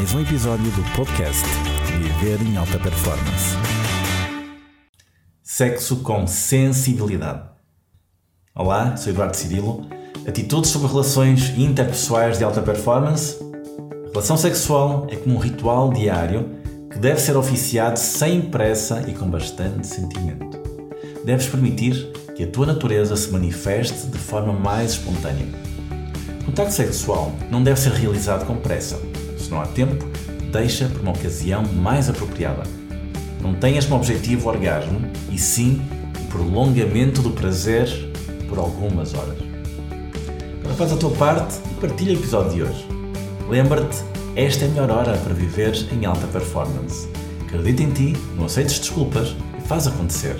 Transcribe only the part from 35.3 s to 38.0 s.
sim o prolongamento do prazer